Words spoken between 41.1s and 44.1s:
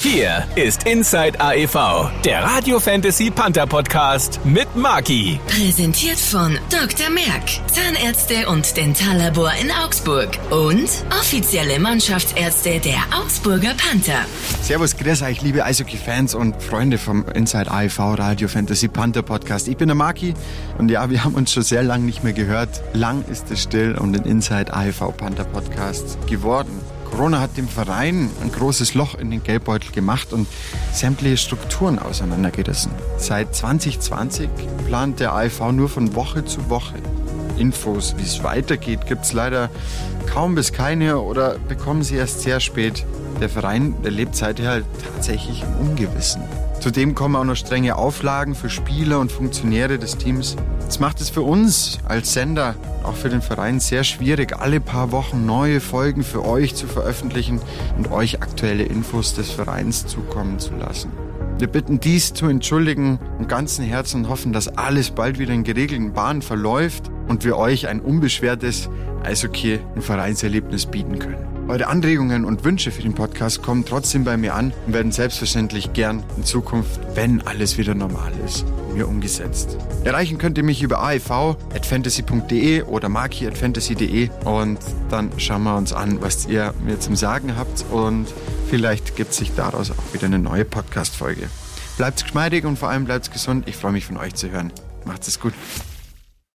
oder bekommen sie erst sehr spät. Der Verein der